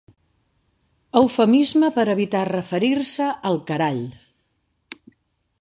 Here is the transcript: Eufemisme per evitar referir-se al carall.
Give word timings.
Eufemisme 1.21 1.91
per 1.99 2.07
evitar 2.15 2.43
referir-se 2.53 3.31
al 3.51 3.63
carall. 3.71 4.05